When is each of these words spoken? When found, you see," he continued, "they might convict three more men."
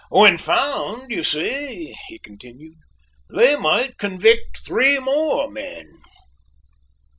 When 0.09 0.39
found, 0.39 1.11
you 1.11 1.21
see," 1.21 1.95
he 2.07 2.17
continued, 2.17 2.77
"they 3.29 3.55
might 3.55 3.99
convict 3.99 4.65
three 4.65 4.97
more 4.97 5.47
men." 5.47 5.91